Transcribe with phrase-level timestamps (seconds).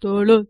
[0.00, 0.42] 得了，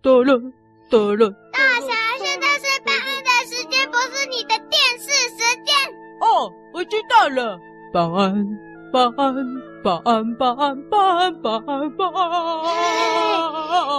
[0.00, 0.40] 得了，
[0.88, 1.28] 得了。
[1.52, 5.74] 大侠，现在是办案的时间，不是你的电视时间。
[6.20, 7.58] 哦，我知道了，
[7.92, 8.46] 办案，
[8.92, 9.34] 办案，
[9.82, 12.22] 办案，办案，办案，办案，办案。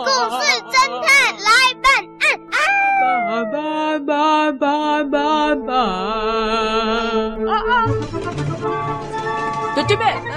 [0.05, 0.08] 故
[0.39, 0.74] 事侦
[1.04, 1.49] 探来
[1.83, 1.85] 办
[2.22, 2.24] 案
[2.54, 2.56] 啊！
[3.04, 3.12] 办
[3.51, 4.08] 办
[4.58, 5.76] 办办办办
[7.49, 7.51] 啊！
[9.76, 10.33] 小姐妹，呃，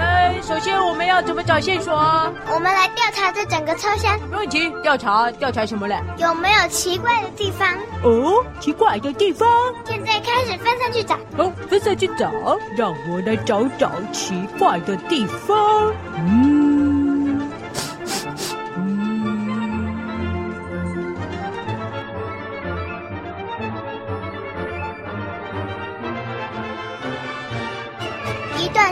[0.47, 2.33] 首先我们要怎么找线索啊？
[2.55, 4.17] 我们来调查这整个车厢。
[4.31, 6.01] 没问题，调查调查什么嘞？
[6.19, 7.69] 有没有奇怪的地方？
[8.05, 9.49] 哦，奇怪的地方。
[9.85, 11.17] 现在开始分散去找。
[11.37, 12.31] 哦，分散去找，
[12.77, 15.93] 让我来找找奇怪的地方。
[16.17, 16.47] 嗯。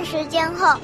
[0.04, 0.78] 时间后，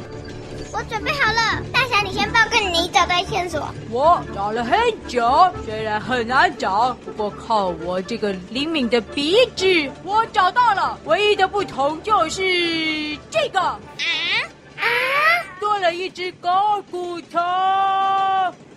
[0.81, 1.63] 我准备好了。
[1.75, 3.69] 大侠，你先报个你找到线索。
[3.91, 9.67] 我找了很久，虽然很难找，不过靠我这个灵敏的鼻子，
[10.03, 10.99] 我找到了。
[11.05, 13.79] 唯一的不同就是这个啊
[14.79, 14.87] 啊，
[15.61, 16.49] 多了一只狗
[16.91, 17.39] 骨头。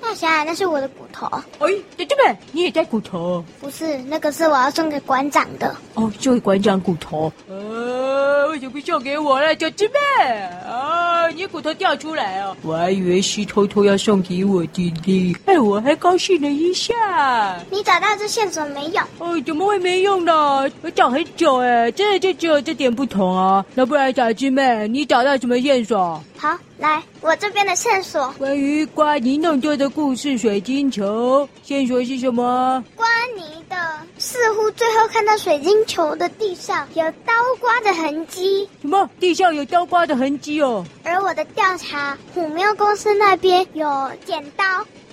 [0.03, 1.25] 大侠，那是我的骨头。
[1.59, 3.43] 哎，姐姐们，你也带骨头？
[3.61, 5.73] 不是，那个是我要送给馆长的。
[5.93, 7.31] 哦，送给馆长骨头。
[7.47, 10.49] 呃，为什么不送给我了，姐姐们？
[10.69, 15.35] 啊，你骨头掉出来哦，我还以为是偷偷要送给我的呢。
[15.45, 17.57] 哎，我还高兴了一下。
[17.71, 19.01] 你找到这线索没有？
[19.19, 20.69] 哦，怎么会没用呢？
[20.81, 23.65] 我找很久哎，真的就只有这点不同啊。
[23.73, 26.21] 那不然，小姐妹，你找到什么线索？
[26.37, 32.83] 好，来，我这边的线索，关于瓜尼弄丢的故事水晶球，线索是什么？
[32.95, 33.75] 瓜尼的
[34.17, 38.67] 似乎最后看到水晶球的地上有刀刮的痕迹。
[38.81, 39.09] 什么？
[39.19, 40.83] 地上有刀刮的痕迹哦？
[41.03, 44.63] 而我的调查，虎喵公司那边有剪刀。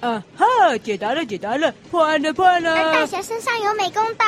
[0.01, 0.47] 啊哈，
[0.83, 2.75] 解答了，解答了，破案了，破案了。
[2.75, 4.25] 而大侠身上有美工刀。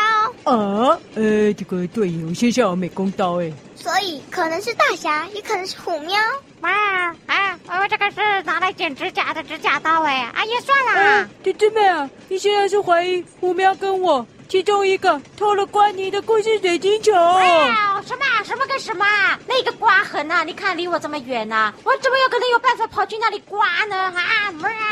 [0.53, 3.51] 啊，呃，这个对，我身上有美工刀哎。
[3.75, 6.15] 所以可能是大侠，也可能是虎喵。
[6.63, 7.17] 妈呀！
[7.27, 10.31] 哎，我这个是拿来剪指甲的指甲刀哎！
[10.33, 11.01] 阿姨算了。
[11.01, 17.13] 啊，姐姐妹啊，你现在是怀疑虎喵跟我其中一个偷了关尼的故事水晶球？
[17.13, 19.05] 哎呀，什么什么跟什么？
[19.49, 23.97] 那个刮痕啊，你看离我这么远呐，啊，我怎么有可能有办法跑去那里刮呢？
[24.17, 24.51] 啊，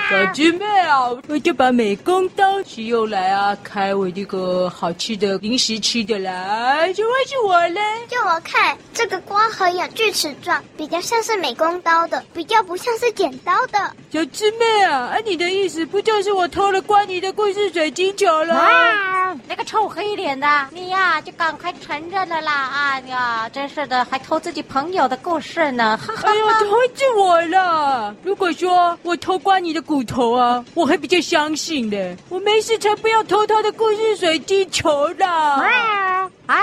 [0.09, 7.81] 小姐妹啊，我就把美工刀是用来啊开我这个好吃的零食吃的啦，怎么会是我嘞？
[8.09, 13.93] 就我看，这个刮痕有锯齿状，比较像是美工刀的，比较不像是剪刀的。
[14.13, 18.55] 小姐妹啊，按你的意思，不就是我偷了关你的故事水晶球了？
[18.55, 22.53] 啊，那个臭黑脸的，你呀、啊、就赶快承认了啦！
[22.53, 25.97] 啊呀，真是的，还偷自己朋友的故事呢！
[25.97, 28.15] 哈哈，哎呦，怎么会是我了？
[28.23, 32.17] 如果说我偷刮你的骨头啊，我还比较相信呢。
[32.29, 35.61] 我没事才不要偷他的故事水晶球啦！
[35.61, 36.63] 哎，哎，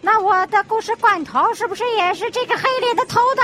[0.00, 3.42] 那我的故事罐头是不是也是这个黑脸的偷的？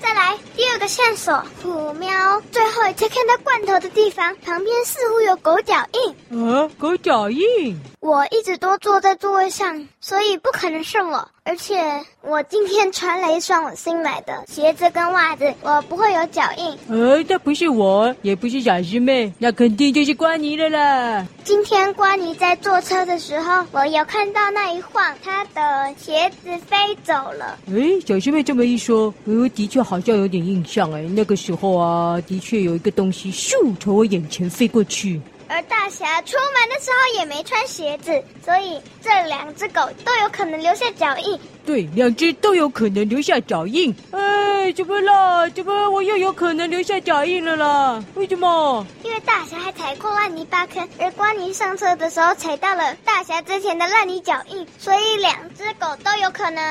[0.00, 6.48] 再来第二个线索，虎喵最后一次看到罐头的地方，旁边似乎有狗脚印。
[6.48, 7.76] 啊，狗脚印！
[8.00, 11.28] 我一直都坐在座位上，所以不可能是我。
[11.42, 11.76] 而且
[12.22, 16.78] 我今天穿了一双我新买的鞋子跟袜子，我不会有脚印。
[16.88, 21.26] 呃，那不是我，也不是小师妹，那肯定就是关尼了啦。
[21.42, 27.58] 今天关尼在坐车的时候，我有看到那一晃，他的鞋子飞走了。
[27.68, 31.02] 哎，小师妹这么一说，我的确好像有点印象哎。
[31.02, 35.20] 那个时候啊，的确有一个东西咻从我眼前飞过去。
[35.48, 41.40] 而大侠出门的时候也没穿鞋子，所以这两只狗都有可能留下脚印。
[41.64, 43.94] 对，两只都有可能留下脚印。
[44.68, 45.48] 哎，怎么了？
[45.48, 48.04] 怎么我又有可能留下脚印了啦？
[48.16, 48.86] 为什么？
[49.02, 56.62] 因为大侠还踩过烂泥巴坑，而关尼上车的时候踩到了大侠之前的烂泥脚印，所以两只狗都有可能。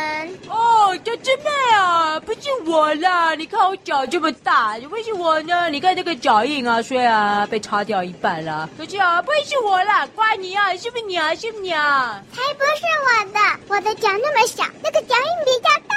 [0.48, 3.34] 哦，小姐妹啊，不是我啦！
[3.34, 5.68] 你看我脚这么大，怎么会是我呢？
[5.72, 10.06] 你看这个脚印啊，虽然被擦掉一半了，可是啊，不会是我啦！
[10.14, 11.34] 关尼啊，是不是你啊？
[11.34, 12.22] 是不是你啊？
[12.32, 13.40] 才不是我的，
[13.70, 14.64] 我的脚那么小。
[14.84, 15.96] 那个脚印比较大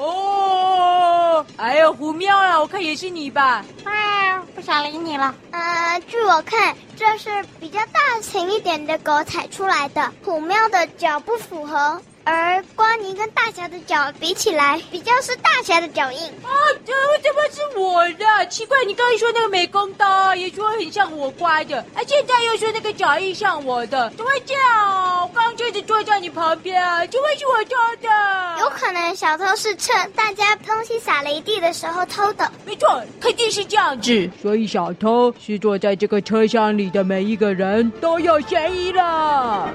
[0.00, 3.62] 哦，哎呦，虎喵啊，我看也是你吧？
[3.84, 5.34] 啊，不想理你了。
[5.50, 10.10] 呃，据我看，这是比较大型一点的狗踩出来的。
[10.24, 16.18] 虎喵的脚不符合，而光尼跟大侠的脚比起来，比较是大侠的脚印。
[16.20, 16.50] 啊，
[16.84, 18.46] 怎么怎么是我的？
[18.48, 25.22] 奇怪，你刚才说那个美工刀也说很像我刮的，啊，现在又说那个脚印像我的，怎么会这样？
[25.22, 26.80] 我刚刚就一直坐在你旁边，
[27.10, 28.60] 怎么会是我偷的？
[28.60, 32.50] 有可能小偷是趁大家东西洒了一地的时候偷的。
[32.66, 34.30] 没错，肯定是这样子。
[34.40, 39.68] 所以小偷是坐在这个车厢里的每一个人都有嫌疑了。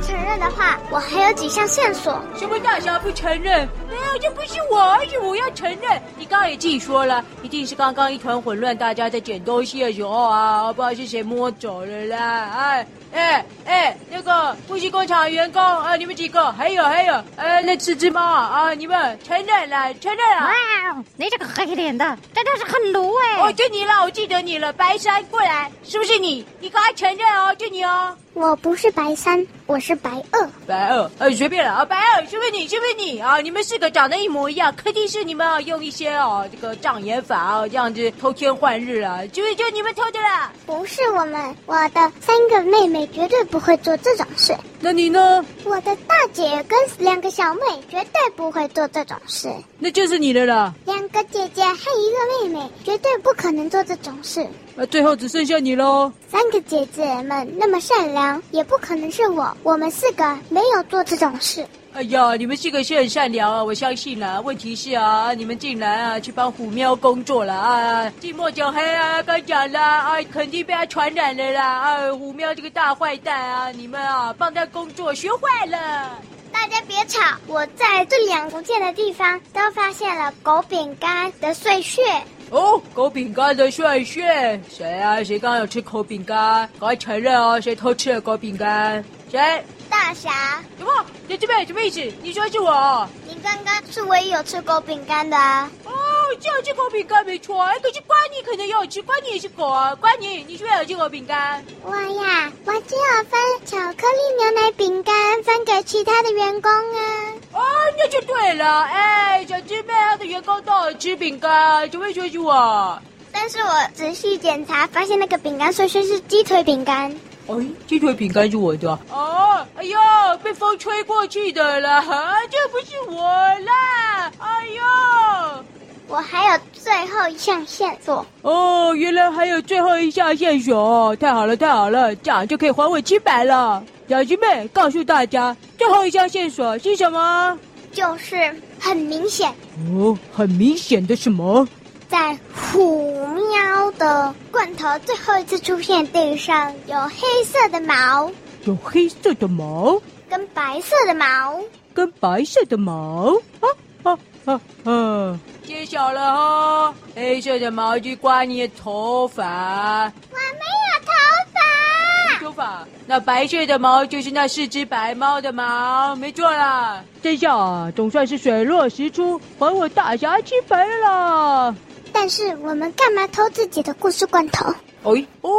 [0.00, 2.20] 承认的话，我还有几项线索。
[2.36, 3.68] 什么大侠不承认？
[3.88, 6.02] 没有，这不是我，而是我要承认。
[6.16, 12.50] 你刚刚也自己说了，一定是刚刚一团混乱，大家在捡东西的时候啊，不知道是谁摸走了啦。
[12.54, 16.50] 哎哎哎，那个不是工厂员工啊，你们几个？
[16.52, 20.46] 还有还有，呃，那四只猫啊，你们承认了，承认了。
[20.46, 23.40] 哇，你这个黑脸的，真的是很卢哎！
[23.42, 26.46] 哦，就你了，我记得你了，白山过来，是不是你？
[26.60, 28.16] 你刚才承认哦，就你哦。
[28.32, 30.48] 我不是白三，我是白二。
[30.66, 32.66] 白二，呃，随便了啊，白二，是不是你？
[32.68, 33.38] 是不是你啊？
[33.38, 40.52] 你们四个长得一模一样，肯定是你们啊，用一些哦，这个障眼法啊，这样子偷天换日啊，就是就你们偷的啦。
[40.64, 44.56] 不是我们，我的三个妹妹绝对不会做这种事。
[44.78, 45.44] 那你呢？
[45.64, 47.60] 我的大姐跟两个小妹
[47.90, 49.52] 绝对不会做这种事。
[49.78, 50.72] 那就是你的了。
[50.86, 54.46] 两个姐姐和一个妹妹绝对不可能做这种事。
[54.76, 56.10] 那最后只剩下你喽。
[56.28, 59.56] 三个姐姐们那么善良，也不可能是我。
[59.62, 61.66] 我们四个没有做这种事。
[61.92, 64.40] 哎呀，你们四个是很善良啊，我相信了。
[64.42, 72.12] 问题是啊，你们竟然啊去帮虎喵工作了啊，近墨者黑啊，刚讲了啊，肯定被他传染了啦啊！
[72.12, 76.10] 虎喵这个大坏蛋啊，你们啊帮他工作学坏了。
[76.52, 82.02] 大家别吵，我在这两不见的地方都发现了狗饼干的碎屑。
[82.50, 85.22] 哦，狗饼干的帅帅，谁啊？
[85.22, 86.68] 谁刚刚有吃狗饼干？
[86.78, 89.04] 赶快承认哦，谁偷吃了狗饼干？
[89.30, 89.64] 谁？
[89.88, 90.90] 大侠，什么？
[91.28, 92.00] 姐姐妹，什么意思？
[92.22, 93.08] 你说是我？
[93.26, 95.70] 你刚刚是唯一有吃狗饼干的啊？
[95.84, 95.90] 哦，
[96.36, 97.62] 这样吃狗饼干没错。
[97.62, 99.94] 哎，可是瓜你可能要吃，瓜你也是狗啊。
[99.94, 101.64] 瓜你，你是不是有吃狗饼干？
[101.82, 107.32] 我呀，我只有分巧克力牛奶饼干分给其他的员工啊。
[107.52, 107.60] 哦，
[107.98, 108.82] 那就对了。
[108.82, 112.98] 哎，小鸡妹，他的员工都有吃饼干，怎么会说是我？
[113.32, 117.10] 但是我仔细检查，发现那个饼干碎碎是鸡腿饼干。
[117.48, 117.54] 哎，
[117.86, 119.66] 鸡腿饼干是我的哦！
[119.76, 119.98] 哎呦，
[120.42, 124.32] 被风吹过去的了，啊，这不是我啦！
[124.38, 125.64] 哎呦，
[126.10, 133.82] 我还有最后一项线索哦，原来还有最后一项线索，太好了，太好了，这样就可以还我清白了。
[134.08, 137.56] 小师妹，告诉大家，最后一项线索是什么？
[137.92, 138.34] 就是
[138.80, 139.52] 很明显
[139.94, 141.66] 哦，很明显的什么？
[142.08, 148.28] 在虎喵的罐头最后一次出现地上有黑色的毛，
[148.64, 149.96] 有黑色的毛，
[150.28, 151.60] 跟白色的毛，
[151.94, 153.68] 跟白色的毛，啊
[154.02, 155.40] 啊啊啊！
[155.70, 161.12] 揭晓了哈，黑色的毛就刮你的头发，我没有头
[161.54, 162.84] 发，头发。
[163.06, 167.04] 那白色的毛就是那四只白猫的毛，没错啦。
[167.22, 171.72] 这下啊，总算是水落石出，还我大侠清白了。
[172.12, 174.74] 但是我们干嘛偷自己的故事罐头？
[175.04, 175.50] 哎哦，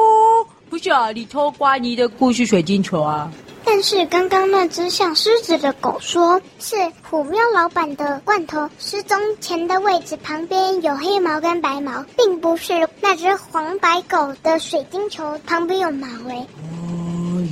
[0.69, 3.31] 不是啊，你偷瓜尼的故事水晶球啊？
[3.73, 6.75] 但是刚刚那只像狮子的狗说是
[7.09, 16.33] 虎喵老板的罐头失踪前的位置旁边有黑毛跟白毛，并不是那只黄白狗的水晶球旁边有马尾。
[16.33, 16.45] 哎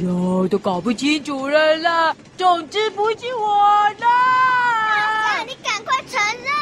[0.04, 2.14] 呦，都搞不清楚了啦！
[2.38, 4.06] 总之不是我的。
[4.06, 6.59] 大，你赶快承认！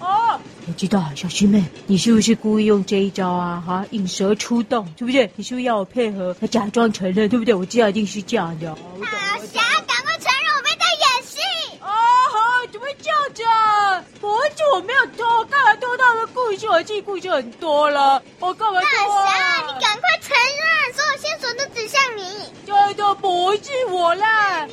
[0.00, 0.38] 哦。
[0.66, 3.62] 我知道，小师妹，你是不是故意用这一招啊？
[3.66, 5.30] 哈，引蛇出洞，是不是？
[5.36, 7.54] 你是不是要我配合，他假装承认，对不对？
[7.54, 8.66] 我知道一定是这样的。
[9.00, 11.38] 大侠，赶快承认，我们在演戏。
[11.80, 14.04] 哦，好，怎么会这样子啊？
[14.20, 16.68] 不是我没有偷，干嘛偷他们故事？
[16.68, 19.24] 我记故事很多了，我干嘛偷啊？
[19.24, 22.22] 大侠，你赶快承认，所有线索都指向你。
[22.66, 24.66] 真的不是我啦。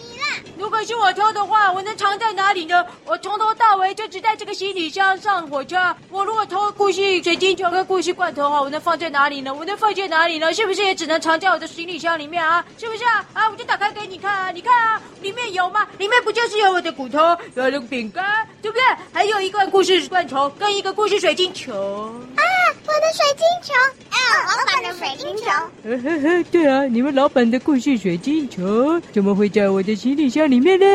[0.58, 2.86] 如果是我偷的话，我能藏在哪里呢？
[3.06, 5.96] 我从头到尾就只带这个行李箱上火车。
[6.10, 9.54] 我如果偷故事水晶球跟故事罐头的话，我能放在哪里呢？
[9.54, 10.54] 我能放在哪里呢？
[10.54, 12.64] 是不是也只能藏在我的行李箱里面啊？
[12.78, 13.26] 是不是啊？
[13.34, 14.52] 啊，我就打开给你看啊！
[14.52, 15.86] 你看啊，里面有吗？
[15.98, 17.20] 里面不就是有我的骨头，
[17.56, 18.84] 有那个饼干，对不对？
[19.12, 21.74] 还有一个故事罐头跟一个故事水晶球
[22.38, 22.42] 啊！
[22.86, 23.74] 我的水晶球，
[24.10, 25.46] 哎，老板的水晶球。
[25.84, 30.86] 呵呵呵，对啊，你们老板的故事水晶球怎么会在我的行李箱里面呢，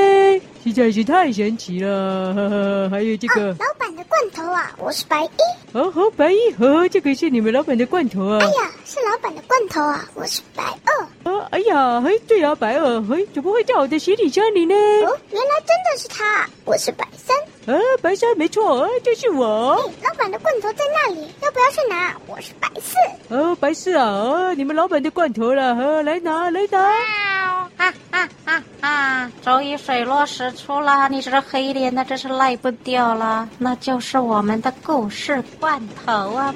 [0.62, 2.34] 实在是太神奇了！
[2.34, 5.28] 呵呵，还有这个、哦、老板的罐头啊，我是白衣。
[5.72, 8.38] 哦，吼，白衣，呵呵，这个是你们老板的罐头啊。
[8.40, 10.04] 哎呀，是老板的罐头啊！
[10.16, 11.06] 我是白二。
[11.22, 14.74] 呃，哎呀，嘿，对啊，白二，嘿，怎么会在我的行李箱里呢？
[14.74, 16.44] 哦，原来真的是他！
[16.64, 17.36] 我是白三。
[17.72, 19.76] 啊，白三没错，就是我。
[20.02, 22.16] 老板的罐头在那里，要不要去拿？
[22.26, 22.96] 我是白四。
[23.32, 26.80] 哦，白四啊，哦，你们老板的罐头了，哈，来拿，来拿。
[26.80, 29.32] 啊啊啊啊！
[29.40, 36.52] 终于水落石出了，你这个黑脸的真是赖不掉了，那就是我们的故事罐头啊！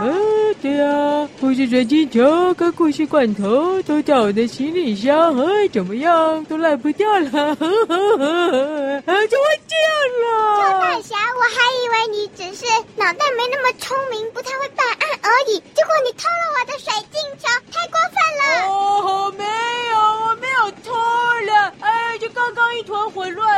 [0.00, 0.12] 喵。
[0.12, 0.16] 啊，
[0.62, 9.90] 对啊，故事水晶球跟故事罐头都在我的行李箱，哎，怎么样，都赖不掉了，呵呵呵呵，啊，怎么会这样
[10.22, 10.60] 了？
[10.60, 12.64] 赵大侠，我还以为你只是
[12.96, 18.42] 脑袋没那么聪明，不太会办案而已，结果你偷了我的水晶球，太过分了！
[18.68, 19.48] 哦，没有。
[20.28, 23.48] 我没有偷了，哎，就刚刚一团混乱！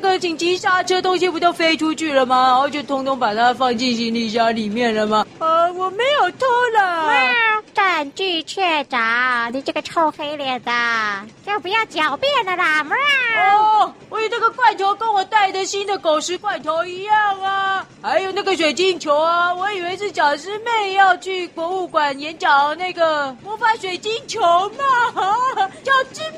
[0.00, 2.46] 那个紧急刹车东西不都飞出去了吗？
[2.46, 5.26] 然后就通通把它放进行李箱里面了吗？
[5.40, 7.10] 啊，我没有偷了。
[7.74, 10.70] 证据确凿，你这个臭黑脸的，
[11.44, 12.86] 就不要狡辩了啦！
[13.56, 24.40] 哦，我以这个罐头跟我带的新的狗食罐头一样啊，还有那个水晶球啊，我以为是小师妹要去博物馆演讲那个魔法水晶球
[24.70, 24.84] 呢，
[25.84, 26.20] 小师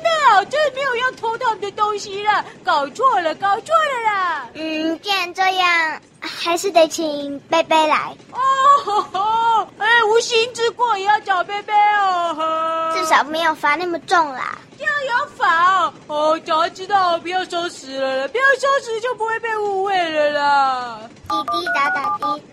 [1.11, 4.49] 要偷他们的东西了，搞错了，搞错了啦！
[4.53, 6.01] 嗯，既然这样。
[6.21, 14.55] 还是得请贝贝来哦，哎，无心之过也要找贝贝哦，至少没有罚那么重啦。
[14.77, 20.99] 这样有罚哦，早知道不要收拾了，不要收拾就不会被误会了啦。
[21.27, 22.43] 滴滴答答滴。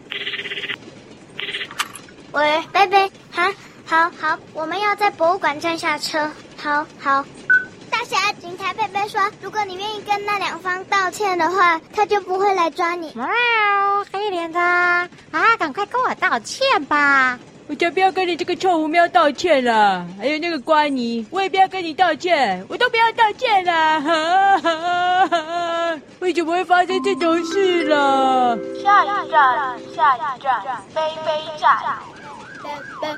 [2.32, 3.52] 喂，贝贝，哈，
[3.84, 7.22] 好好，我们要在博物馆站下车，好好。
[8.40, 13.12] 警察贝贝说，如果你愿意跟那两方道歉的话，他就不会来抓你。
[13.16, 15.08] 哇哦，黑脸的啊，
[15.58, 17.38] 赶快跟我道歉吧！
[17.68, 20.06] 我才不要跟你这个臭狐喵道歉了。
[20.18, 24.00] 还有那个瓜尼，我也不要跟你道歉，我都不要道歉了。
[24.00, 28.56] 哈哈哈，为什么会发生这种事了？
[28.82, 30.62] 下一站，下一站，
[30.94, 31.70] 贝贝站。
[31.76, 32.00] 哦，
[32.62, 32.70] 贝
[33.02, 33.08] 贝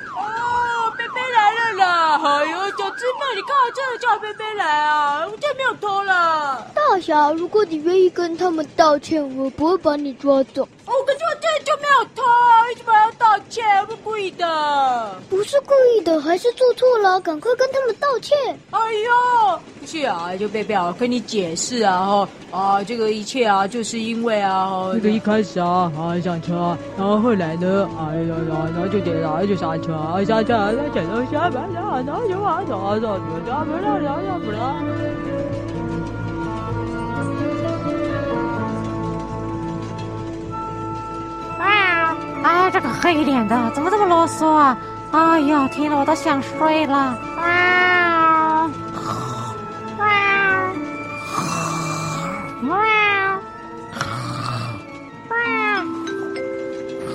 [3.01, 5.27] 呦，小芝麻，你干嘛真的叫贝贝来啊！
[5.27, 6.71] 我真没有偷了。
[6.75, 10.63] 大侠，如果你愿意跟他们道歉，我不会把你抓走。
[10.63, 12.63] 哦，可是我真的就没有偷啊！
[12.67, 13.65] 为什么要道歉？
[13.83, 15.15] 我不故意的。
[15.29, 17.21] 不是故意的，还是做错了？
[17.21, 18.37] 赶快跟他们道歉！
[18.73, 29.47] 哎呦，不是啊，就贝贝啊，跟你解释啊，哈啊，这个一切啊，就是因为啊，这个一开始啊啊上车，然后后来呢，哎呀呀，然后就点了。
[29.47, 29.95] 就刹车，
[30.27, 31.61] 刹车，刹车，刹车，
[32.05, 34.59] 然后就往走，走，走，走不了，走不了。
[34.59, 34.83] 啊！
[42.51, 44.77] 哎呀，这个黑脸的怎么这么啰嗦啊？
[45.13, 47.17] 哎呀，听了我都想睡了。
[47.39, 48.69] 啊！
[49.99, 50.05] 哇！
[52.69, 52.77] 哇！
[55.29, 55.37] 哇！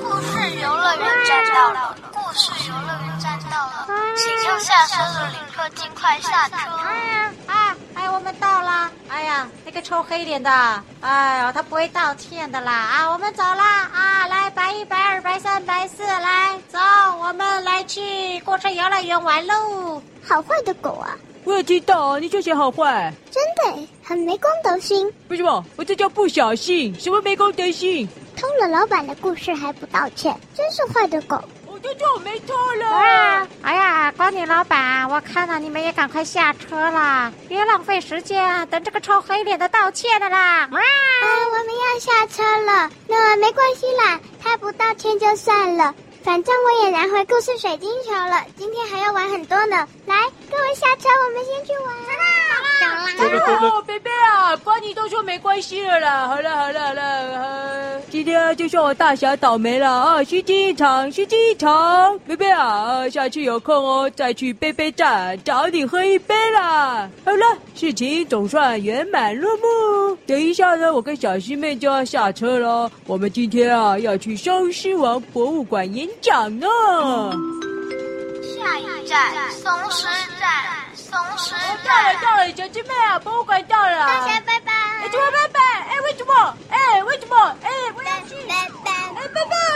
[0.01, 1.95] 故事游乐园站到了。
[2.13, 6.55] 故事游乐园站到了，请要下车的旅客尽快下车。
[8.15, 8.89] 我们到了。
[9.09, 10.49] 哎呀，那个臭黑脸的，
[11.01, 12.71] 哎呀，他不会道歉的啦。
[12.71, 13.89] 啊，我们走啦。
[13.93, 16.79] 啊，来，白一、白二、白三、白四，来走，
[17.21, 20.01] 我们来去过山游乐园玩喽。
[20.23, 21.17] 好坏的狗啊！
[21.43, 23.13] 我有听到，你就写好坏。
[23.29, 23.43] 真
[23.75, 25.11] 的，很没公德心。
[25.27, 25.63] 为什么？
[25.75, 26.97] 我这叫不小心。
[26.97, 28.07] 什么没公德心？
[28.37, 31.39] 偷了老板的故事还不道歉，真是坏的狗。
[31.95, 32.87] 就没错了。
[32.87, 33.47] 啊！
[33.61, 40.61] 哎呀，光你老板，我看到你们也赶快下车啦，别浪费时间，等这个臭黑脸的道歉的啦。
[40.61, 40.63] 啊！
[40.63, 49.87] 啊，我们要下车了，那没关系啦，他不道歉就算了，反正我也拿回故事水晶球了，今天还要玩很多呢。
[50.05, 50.15] 来，
[50.49, 51.95] 各位下车，我们先去玩。
[53.17, 53.69] 好啦，走啦。
[53.69, 57.84] 哦，贝贝啊，瓜尼都说没关系了啦，好了好了好了。
[58.15, 60.23] 啊今天就算我大侠倒霉了啊！
[60.23, 62.17] 虚惊一场，虚惊一场。
[62.19, 67.09] 贝贝啊，下次有空哦，再去贝贝站找你喝一杯啦。
[67.25, 67.45] 好了，
[67.75, 70.15] 事情总算圆满落幕。
[70.25, 72.89] 等一下呢，我跟小师妹就要下车了。
[73.05, 76.67] 我们今天啊，要去松狮王博物馆演讲呢。
[78.57, 80.07] 下一站，松狮
[80.39, 80.49] 站，
[80.95, 81.53] 松狮
[81.83, 81.85] 站。
[81.85, 83.99] 到了，到了，小师妹啊，博物馆到了。
[83.99, 84.71] 大侠，拜拜。
[85.03, 85.59] 哎，怎么拜拜？
[85.89, 86.33] 哎，为什么？
[86.69, 87.35] 哎，为什么？
[87.61, 87.69] 哎。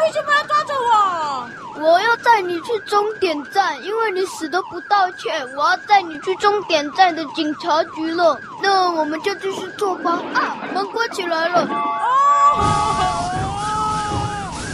[0.01, 1.81] 为什么要抓着我？
[1.81, 5.47] 我要带你去终点站，因为你死都不道歉。
[5.55, 8.37] 我要带你去终点站的警察局了。
[8.61, 10.19] 那我们就继续坐吧。
[10.33, 11.61] 啊，门关起来了。
[11.61, 11.69] 啊！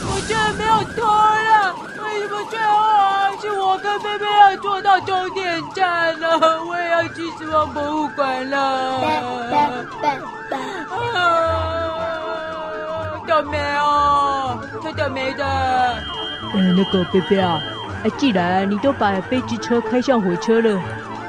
[0.02, 6.28] 我真的没有偷了，为什么最后还是我跟贝贝要坐到终点站呢，
[6.66, 8.58] 我也要去死亡博物馆了。
[8.58, 9.70] 啊，
[13.28, 15.46] 倒霉哦，太倒霉的。
[16.58, 17.60] 嗯，那个贝贝啊，
[18.10, 20.80] 既然你都把飞机车开上火车了。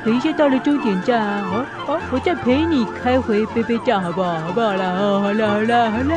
[0.05, 4.39] 等一下到了终点站啊，哦哦，我再陪你开回贝贝站，好不好？
[4.39, 4.87] 好不好啦？
[5.01, 6.17] 哦，好啦，好啦，好啦，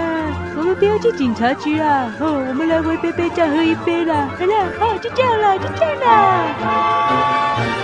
[0.55, 7.78] 我们不要去警察局啦，哦，我们来回贝贝站喝一杯啦，好啦，哦，就这样啦，就这样了。